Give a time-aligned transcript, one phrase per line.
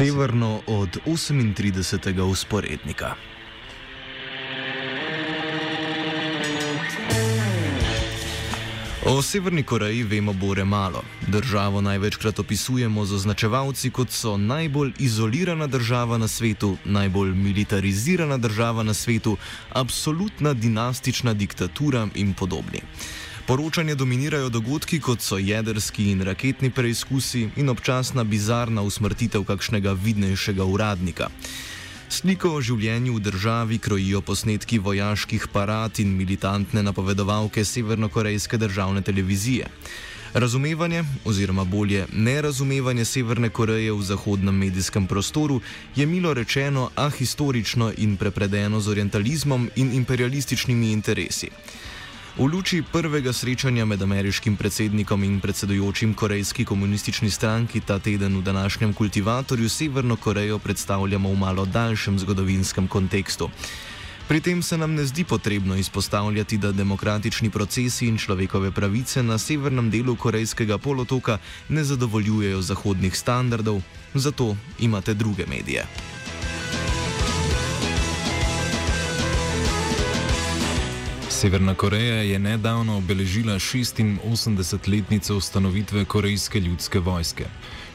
[0.00, 2.22] Severno od 38.
[2.22, 3.14] usporednika.
[9.06, 11.02] O Severni Koreji vemo bore malo.
[11.26, 18.82] Državo največkrat opisujemo z označevalci, kot so najbolj izolirana država na svetu, najbolj militarizirana država
[18.82, 19.36] na svetu,
[19.72, 22.80] absolutna dinastična diktatura in podobni.
[23.46, 30.64] Poročanje dominirajo dogodki, kot so jedrski in raketni preizkusi in občasna bizarna usmrtitev kakšnega vidnejšega
[30.64, 31.30] uradnika.
[32.08, 39.68] Sliko o življenju v državi krojijo posnetki vojaških parad in militantne napovedovalke severnokorejske državne televizije.
[40.34, 45.60] Razumevanje, oziroma bolje nerazumevanje Severne Koreje v zahodnem medijskem prostoru
[45.96, 51.50] je milo rečeno ahistorično in prepredeno z orientalizmom in imperialističnimi interesi.
[52.38, 58.42] V luči prvega srečanja med ameriškim predsednikom in predsedujočim korejski komunistični stranki ta teden v
[58.42, 63.50] današnjem kultivatorju Severno Korejo predstavljamo v malo daljšem zgodovinskem kontekstu.
[64.28, 69.38] Pri tem se nam ne zdi potrebno izpostavljati, da demokratični procesi in človekove pravice na
[69.38, 73.82] severnem delu korejskega polotoka ne zadovoljujejo zahodnih standardov,
[74.14, 75.86] zato imate druge medije.
[81.40, 87.44] Severna Koreja je nedavno obeležila 86-letnico ustanovitve Korejske ljudske vojske.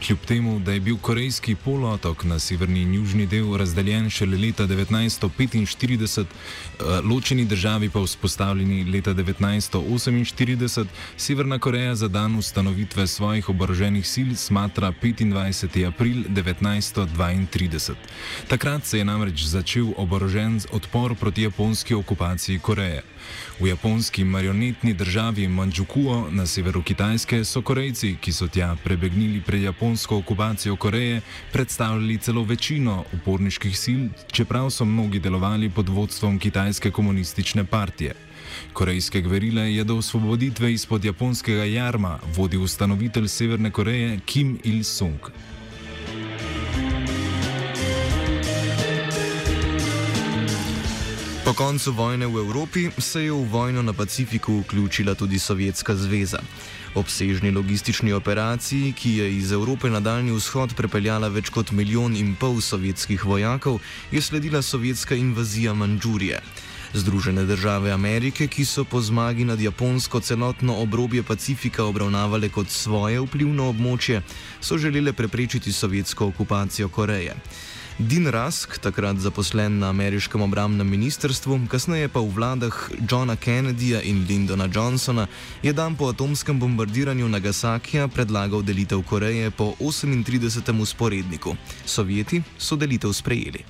[0.06, 4.68] Kljub temu, da je bil korejski polotok na severni in južni del razdeljen šele leta
[4.68, 10.86] 1945, eh, ločeni državi pa vzpostavljeni leta 1948,
[11.18, 15.88] Severna Koreja za dan ustanovitve svojih oboroženih sil smatra 25.
[15.88, 17.96] april 1932.
[18.48, 23.02] Takrat se je namreč začel oborožen odpor proti japonski okupaciji Koreje.
[23.60, 29.62] V japonski marionetni državi Manchukuo na severu Kitajske so Korejci, ki so tja prebegnili pred
[29.62, 34.02] japonsko okupacijo Koreje, predstavljali celo večino uporniških sil,
[34.32, 38.14] čeprav so mnogi delovali pod vodstvom kitajske komunistične partije.
[38.74, 45.20] Korejske gverile je do osvoboditve izpod japonskega jarma vodil ustanovitelj Severne Koreje Kim Il-sung.
[51.46, 56.42] Po koncu vojne v Evropi se je v vojno na Pacifiku vključila tudi Sovjetska zveza.
[56.96, 62.34] Obsežni logistični operaciji, ki je iz Evrope na daljni vzhod prepeljala več kot milijon in
[62.34, 63.78] pol sovjetskih vojakov,
[64.12, 66.42] je sledila sovjetska invazija Mandžurije.
[66.94, 73.22] Združene države Amerike, ki so po zmagi nad Japonsko celotno obrobje Pacifika obravnavale kot svoje
[73.22, 74.22] vplivno območje,
[74.62, 77.38] so želele preprečiti sovjetsko okupacijo Koreje.
[77.96, 82.76] Dean Rusk, takrat zaposlen na ameriškem obramnem ministrstvu, kasneje pa v vladah
[83.08, 85.32] Johna Kennedyja in Lyndona Johnsona,
[85.64, 90.76] je dan po atomskem bombardiranju Nagasakija predlagal delitev Koreje po 38.
[90.76, 91.56] usporedniku.
[91.88, 93.64] Sovjeti so delitev sprejeli.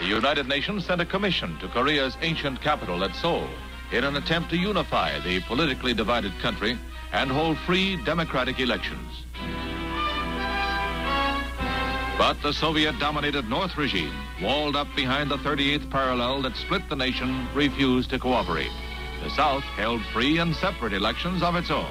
[0.00, 3.52] The United Nations sent a commission to Korea's ancient capital at Seoul
[3.92, 6.80] in an attempt to unify the politically divided country
[7.12, 9.28] and hold free democratic elections.
[12.18, 14.12] But the Soviet dominated North regime,
[14.42, 18.72] walled up behind the 38th parallel that split the nation, refused to cooperate.
[19.22, 21.86] The South held free and separate elections of its own.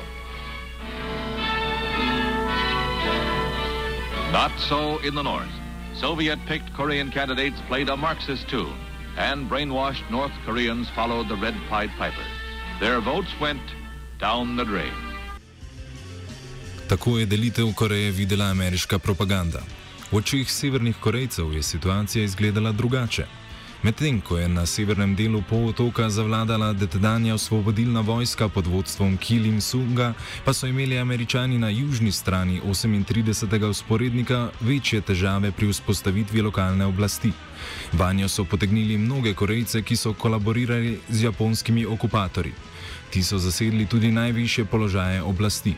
[4.33, 5.53] Not so in the North.
[5.95, 8.75] Soviet picked Korean candidates played a Marxist tune,
[9.17, 12.27] and brainwashed North Koreans followed the Red Pied Piper.
[12.81, 13.63] Their votes went
[14.19, 14.93] down the drain.
[16.89, 19.59] Tako je delitev Koreje videla ameriška propaganda.
[20.11, 23.25] V očih severnih Korejcev je situacija izgledala drugače.
[23.83, 30.13] Medtem ko je na severnem delu polotoka zavladala detedanja osvobodilna vojska pod vodstvom Kilim Sunga,
[30.45, 33.69] pa so imeli američani na južni strani 38.
[33.69, 37.31] usporednika večje težave pri vzpostavitvi lokalne oblasti.
[37.93, 42.53] Vanjo so potegnili mnoge Korejce, ki so kolaborirali z japonskimi okupatorji.
[43.09, 45.75] Ti so zasedli tudi najviše položaje oblasti.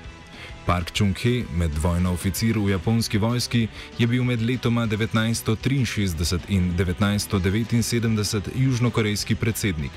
[0.65, 3.67] Park Chung-hee, medvojna oficir v japonski vojski,
[3.97, 9.91] je bil med letoma 1963 in 1979 južnokorejski predsednik.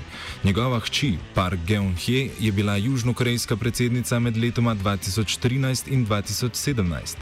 [0.44, 7.17] Njegova hči Park Geun-hee je bila južnokorejska predsednica med letoma 2013 in 2017.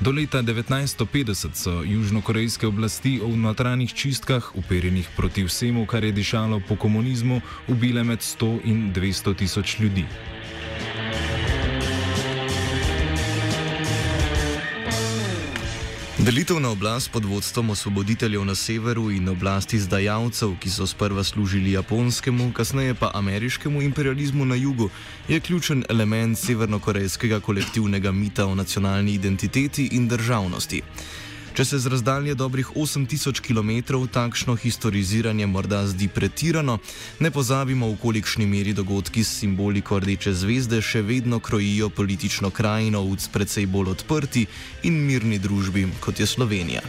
[0.00, 6.60] Do leta 1950 so južnokorejske oblasti v notranjih čistkah, uperjenih proti vsemu, kar je dišalo
[6.68, 10.04] po komunizmu, ubile med 100 in 200 tisoč ljudi.
[16.20, 21.72] Delitev na oblast pod vodstvom osvoboditeljev na severu in oblasti zdajalcev, ki so sprva služili
[21.72, 24.90] japonskemu, kasneje pa ameriškemu imperializmu na jugu,
[25.28, 30.82] je ključen element severnokorejskega kolektivnega mita o nacionalni identiteti in državnosti.
[31.50, 36.78] Če se z razdalje dobrih 8000 km takšno historiziranje morda zdi pretirano,
[37.18, 43.02] ne pozabimo, v kolikšni meri dogodki s simboliko Rdeče zvezde še vedno krojijo politično krajino
[43.02, 44.46] v precej bolj odprti
[44.86, 46.86] in mirni družbi, kot je Slovenija.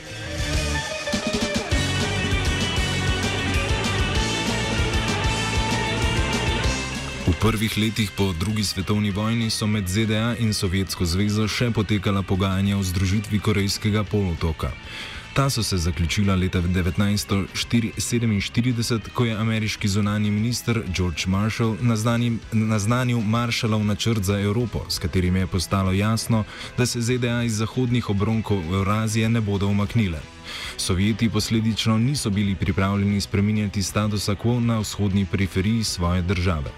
[7.21, 12.23] V prvih letih po drugi svetovni vojni so med ZDA in Sovjetsko zvezo še potekala
[12.25, 14.71] pogajanja o združitvi Korejskega polotoka.
[15.33, 21.77] Ta so se zaključila leta 1947, ko je ameriški zunani minister George Marshall
[22.51, 26.43] naznanil Marshallov načrt za Evropo, s katerim je postalo jasno,
[26.77, 30.19] da se ZDA iz zahodnih obronkov Eurazije ne bodo umaknile.
[30.77, 36.71] Sovjeti posledično niso bili pripravljeni spreminjati statusa quo na vzhodni periferiji svoje države.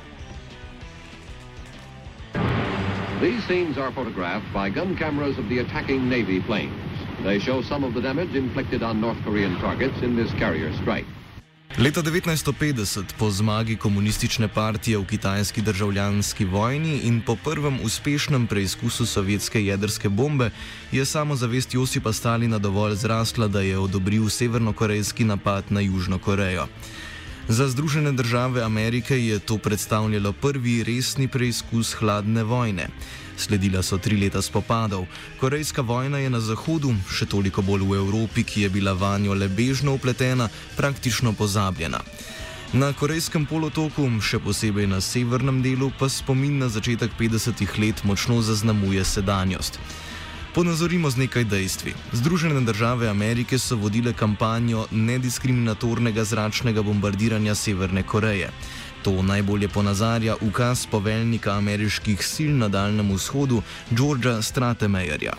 [3.24, 6.76] These scenes are photographed by gun cameras of the attacking Navy planes.
[7.24, 11.06] They show some of the damage inflicted on North Korean targets in this carrier strike.
[11.80, 19.06] Leta 1950, po zmagi komunistične partije v kitajski državljanski vojni in po prvem uspešnem preizkusu
[19.06, 20.50] sovjetske jedrske bombe,
[20.92, 26.68] je samozavest Josipa Stalina dovolj zrasla, da je odobril severnokorejski napad na Južno Korejo.
[27.48, 32.88] Za Združene države Amerike je to predstavljalo prvi resni preizkus hladne vojne.
[33.38, 35.06] Sledila so tri leta spopadov.
[35.40, 39.50] Korejska vojna je na Zahodu, še toliko bolj v Evropi, ki je bila vanjo le
[39.50, 40.48] bežno upletena,
[40.78, 42.00] praktično pozabljena.
[42.74, 48.40] Na Korejskem polotoku, še posebej na severnem delu, pa spomin na začetek 50-ih let močno
[48.42, 49.80] zaznamuje sedanjost.
[50.54, 51.94] Ponazorimo z nekaj dejstvi.
[52.14, 58.50] Združene države Amerike so vodile kampanjo nediskriminatornega zračnega bombardiranja Severne Koreje.
[59.04, 63.62] To najbolje ponazarja ukaz poveljnika ameriških sil na Daljnem vzhodu,
[63.92, 65.34] Georgea Stratemejerja.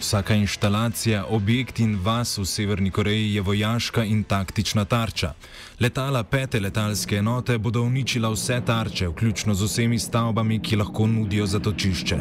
[0.00, 5.34] Vsaka inštalacija, objekt in vas v Severni Koreji je vojaška in taktična tarča.
[5.80, 11.46] Letala pete letalske enote bodo uničila vse tarče, vključno z vsemi stavbami, ki lahko nudijo
[11.46, 12.18] zatočišče.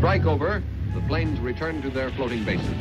[0.00, 0.62] Strike over,
[0.94, 2.76] the planes returned to their floating bases.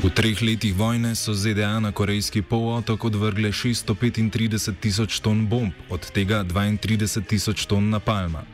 [0.00, 6.00] V treh letih vojne so ZDA na korejski polotok odvrgle 635 tisoč ton bomb, od
[6.00, 8.48] tega 32 tisoč ton napalma.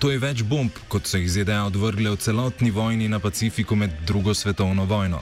[0.00, 3.92] To je več bomb, kot so jih ZDA odvrgle v celotni vojni na Pacifiku med
[4.08, 5.20] drugo svetovno vojno.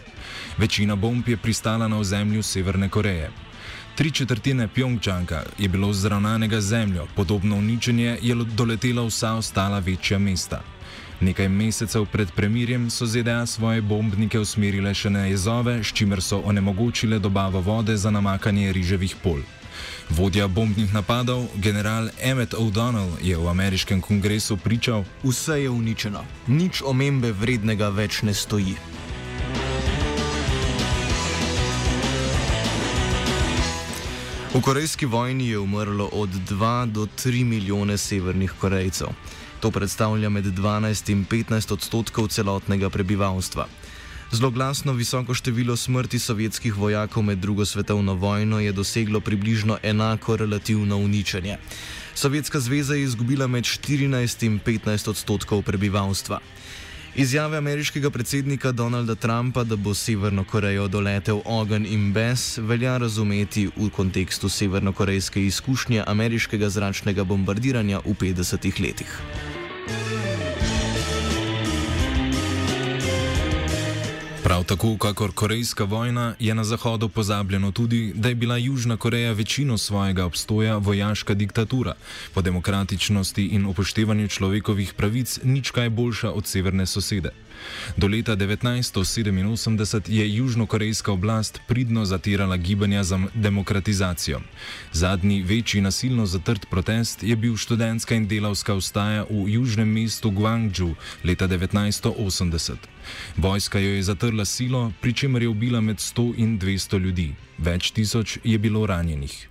[0.59, 3.31] Večina bomb je pristala na ozemlju Severne Koreje.
[3.99, 10.63] Tri četrtine Pjongčanga je bilo zravnanega zemljo, podobno uničenje je doletelo vsa ostala večja mesta.
[11.21, 16.41] Nekaj mesecev pred premirjem so ZDA svoje bombnike usmerile še na jezove, s čimer so
[16.45, 19.39] onemogočile dobavo vode za namakanje riževih pol.
[20.11, 26.83] Vodja bombnih napadov, general Emmett O'Donnell, je v ameriškem kongresu pričal: Vse je uničeno, nič
[26.83, 28.77] omembe vrednega več ne stoji.
[34.55, 39.09] V korejski vojni je umrlo od 2 do 3 milijone severnih Korejcev.
[39.65, 43.65] To predstavlja med 12 in 15 odstotkov celotnega prebivalstva.
[44.29, 50.97] Zloglasno visoko število smrti sovjetskih vojakov med drugo svetovno vojno je doseglo približno enako relativno
[50.97, 51.57] uničenje.
[52.15, 56.41] Sovjetska zveza je izgubila med 14 in 15 odstotkov prebivalstva.
[57.17, 63.69] Izjave ameriškega predsednika Donalda Trumpa, da bo Severno Korejo doletel ogen in bes, velja razumeti
[63.77, 69.21] v kontekstu severnokorejske izkušnje ameriškega zračnega bombardiranja v 50-ih letih.
[74.45, 79.33] Prav tako, kakor Korejska vojna, je na Zahodu pozabljeno tudi, da je bila Južna Koreja
[79.33, 81.95] večino svojega obstoja vojaška diktatura,
[82.35, 87.31] po demokratičnosti in upoštevanju človekovih pravic nič kaj boljša od severne sosede.
[87.97, 94.41] Do leta 1987 je južnokorejska oblast pridno zatirala gibanja za demokratizacijo.
[94.93, 100.95] Zadnji večji nasilno zatrt protest je bil študentska in delavska vstaja v južnem mestu Gwangju
[101.25, 102.75] leta 1980.
[103.37, 107.35] Vojska jo je zatrla silo, pri čemer je ubila med 100 in 200 ljudi.
[107.59, 109.49] Več tisoč je bilo ranjenih.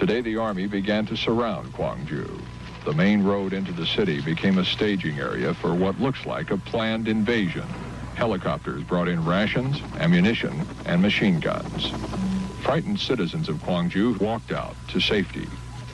[0.00, 2.59] Today the army began to surround Gwangju.
[2.84, 6.56] The main road into the city became a staging area for what looks like a
[6.56, 7.66] planned invasion.
[8.14, 11.92] Helicopters brought in rations, ammunition, and machine guns.
[12.62, 15.46] Frightened citizens of Gwangju walked out to safety.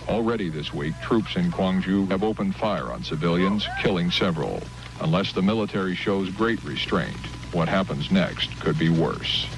[0.09, 4.63] Already this week, troops in Gwangju have opened fire on civilians, killing several.
[5.01, 9.49] Unless the military shows great restraint, what happens next could be worse.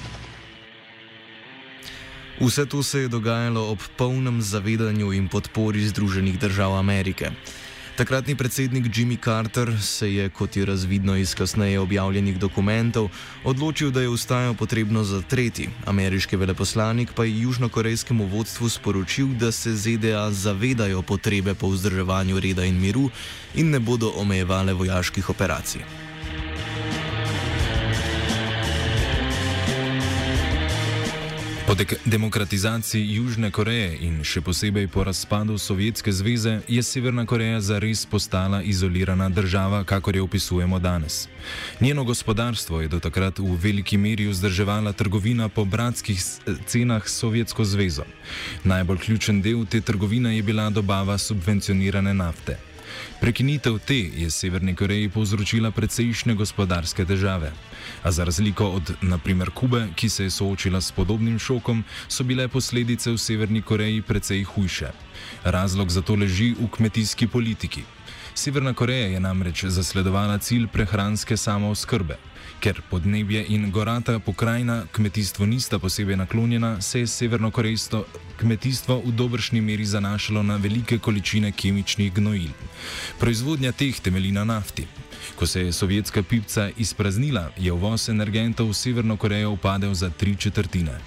[2.39, 7.31] Vse to se je dogajalo ob polnem zavedanju in podpori Združenih držav Amerike.
[7.99, 13.09] Takratni predsednik Jimmy Carter se je, kot je razvidno iz kasneje objavljenih dokumentov,
[13.43, 15.69] odločil, da je ustajo potrebno zatreti.
[15.85, 22.63] Ameriški veleposlanik pa je južnokorejskemu vodstvu sporočil, da se ZDA zavedajo potrebe po vzdrževanju reda
[22.65, 23.09] in miru
[23.55, 26.08] in ne bodo omejevale vojaških operacij.
[31.69, 38.07] Po demokratizaciji Južne Koreje in še posebej po razpadu Sovjetske zveze je Severna Koreja zares
[38.09, 41.27] postala izolirana država, kakor jo opisujemo danes.
[41.77, 46.17] Njeno gospodarstvo je do takrat v veliki meri vzdrževala trgovina po bratskih
[46.65, 48.07] cenah s Sovjetsko zvezo.
[48.63, 52.57] Najbolj ključen del te trgovine je bila dobava subvencionirane nafte.
[53.21, 57.51] Prekinitev te je Severni Koreji povzročila precejšnje gospodarske težave.
[58.03, 62.47] A za razliko od, naprimer, Kube, ki se je soočila s podobnim šokom, so bile
[62.47, 64.91] posledice v Severni Koreji precej hujše.
[65.43, 67.83] Razlog za to leži v kmetijski politiki.
[68.33, 72.15] Severna Koreja je namreč zasledovala cilj prehranske samooskrbe.
[72.59, 78.03] Ker podnebje in gorata pokrajina kmetijstvu nista posebej naklonjena, se je severnokorejsko
[78.39, 82.51] kmetijstvo v dobršni meri zanašalo na velike količine kemičnih gnojil.
[83.19, 84.87] Proizvodnja teh temelji na nafti.
[85.35, 90.35] Ko se je sovjetska pipca izpraznila, je uvoz energentov v Severno Korejo upadel za tri
[90.35, 90.99] četrtine.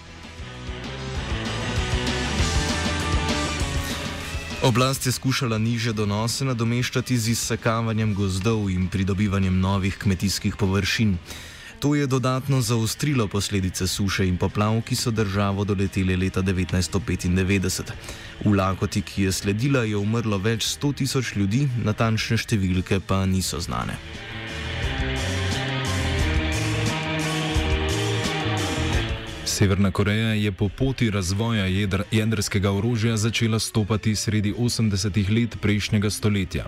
[4.63, 11.17] Oblast je skušala niže donose nadomeščati z izsekavanjem gozdov in pridobivanjem novih kmetijskih površin.
[11.83, 17.91] To je dodatno zaostrilo posledice suše in poplav, ki so državo doleteli leta 1995.
[18.45, 23.59] V lakoti, ki je sledila, je umrlo več sto tisoč ljudi, natančne številke pa niso
[23.59, 23.99] znane.
[29.45, 36.11] Severna Koreja je po poti razvoja jedr, jedrskega orožja začela stopati sredi 80-ih let prejšnjega
[36.11, 36.67] stoletja.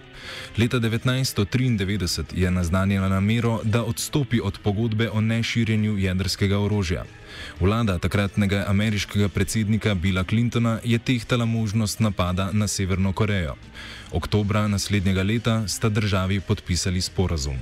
[0.59, 7.05] Leta 1993 je naznanjena namero, da odstopi od pogodbe o neširjenju jedrskega orožja.
[7.61, 13.55] Vlada takratnega ameriškega predsednika Billa Clintona je tehtala možnost napada na Severno Korejo.
[14.13, 17.59] Oktobra naslednjega leta sta državi podpisali sporazum.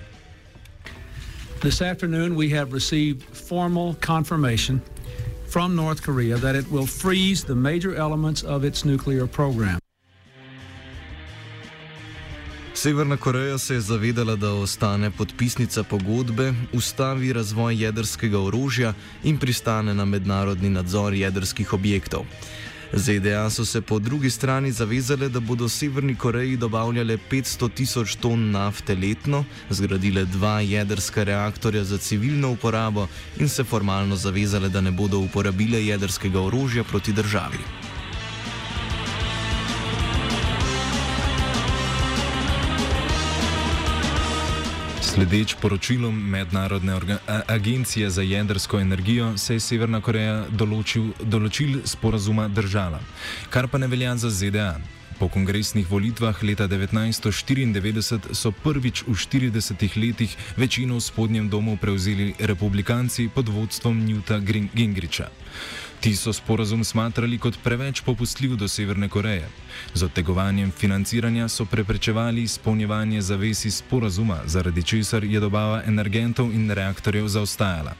[1.60, 4.80] This afternoon, we have received formal confirmation
[5.52, 9.78] from North Korea that it will freeze the major elements of its nuclear program.
[12.74, 18.94] Severna Koreja se je zavedala, da ostane podpisnica pogodbe, ustavi razvoj jedrskega orožja
[19.24, 22.24] in pristane na mednarodni nadzor jedrskih objektov.
[22.94, 28.50] ZDA so se po drugi strani zavezale, da bodo Severni Koreji dobavljale 500 tisoč ton
[28.50, 33.06] nafte letno, zgradile dva jedrska reaktorja za civilno uporabo
[33.38, 37.81] in se formalno zavezale, da ne bodo uporabile jedrskega orožja proti državi.
[45.12, 53.02] Sledeč poročilom Mednarodne agencije za jedrsko energijo se je Severna Koreja določil, določil sporazuma držala,
[53.52, 54.70] kar pa ne velja za ZDA.
[55.20, 62.32] Po kongresnih volitvah leta 1994 so prvič v 40 letih večino v spodnjem domu prevzeli
[62.40, 65.28] republikanci pod vodstvom Newta Gingricha.
[66.02, 69.46] Ti so sporazum smatrali kot preveč popustljiv do Severne Koreje.
[69.94, 76.70] Z odtegovanjem financiranja so preprečevali izpolnjevanje zavez iz sporazuma, zaradi česar je dobava energentov in
[76.70, 77.94] reaktorjev zaostajala.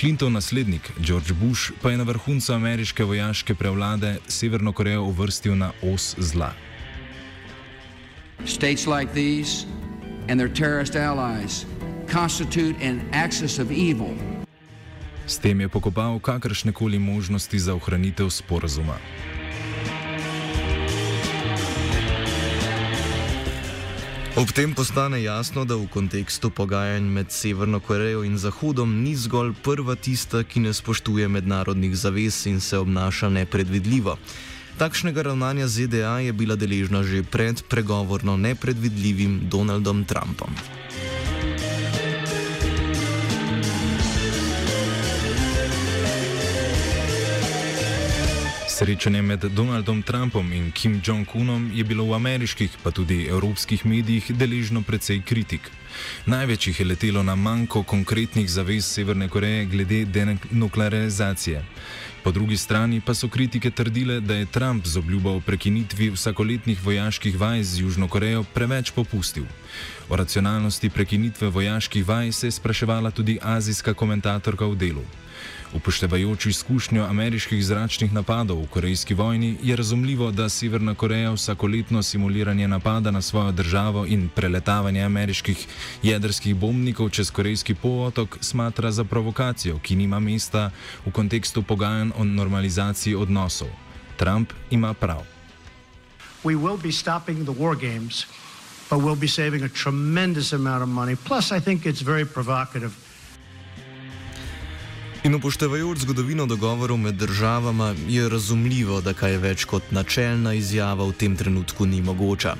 [0.00, 5.72] Clintov naslednik George Bush pa je na vrhuncu ameriške vojaške prevlade Severno Korejo uvrstil na
[5.82, 6.54] os zla.
[8.46, 9.66] States like these
[10.28, 11.66] and their terrorist allies
[12.12, 14.35] constitute an axis of evil.
[15.26, 18.94] S tem je pokopal kakršne koli možnosti za ohranitev sporazuma.
[24.36, 29.54] Ob tem postane jasno, da v kontekstu pogajanj med Severno Korejo in Zahodom ni zgolj
[29.64, 34.18] prva tista, ki ne spoštuje mednarodnih zavez in se obnaša nepredvidljivo.
[34.78, 40.52] Takšnega ravnanja ZDA je bila deležna že pred pregovorno nepredvidljivim Donaldom Trumpom.
[48.76, 54.36] Srečanje med Donaldom Trumpom in Kim Jong-unom je bilo v ameriških, pa tudi evropskih medijih
[54.36, 55.70] deležno precej kritik.
[56.26, 61.64] Največ jih je letelo na manjko konkretnih zavez Severne Koreje glede denuklearizacije.
[62.24, 66.84] Po drugi strani pa so kritike trdile, da je Trump z obljubo o prekinitvi vsakoletnih
[66.84, 69.48] vojaških vaj z Južno Korejo preveč popustil.
[70.08, 75.04] O racionalnosti prekinitve vojaških vaj se je spraševala tudi azijska komentatorka v delu.
[75.74, 82.68] Upoštevajoč izkušnjo ameriških zračnih napadov v Korejski vojni, je razumljivo, da Severna Koreja vsakoletno simuliranje
[82.68, 85.66] napada na svojo državo in preletavanje ameriških
[86.02, 90.70] jedrskih bombnikov čez Korejski polotok smatra za provokacijo, ki nima mesta
[91.06, 93.68] v kontekstu pogajanj o normalizaciji odnosov.
[94.16, 95.22] Trump ima prav.
[96.44, 98.26] We will be stopping the war games,
[98.90, 101.16] but we'll be saving a tremendous amount of money.
[101.16, 103.05] Plus, I think it's very provocative.
[105.26, 111.16] In upoštevajoč zgodovino dogovorov med državama, je razumljivo, da kaj več kot načelna izjava v
[111.18, 112.52] tem trenutku ni mogoča.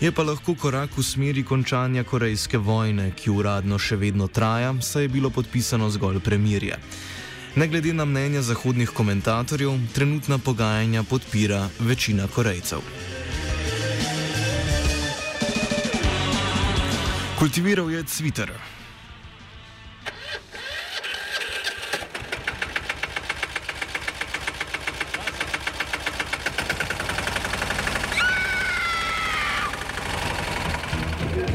[0.00, 5.04] Je pa lahko korak v smeri končanja Korejske vojne, ki uradno še vedno traja, saj
[5.04, 6.80] je bilo podpisano zgolj premirje.
[7.60, 12.80] Ne glede na mnenja zahodnih komentatorjev, trenutna pogajanja podpira večina Korejcev.
[17.36, 18.77] Kultiviral je Twitter.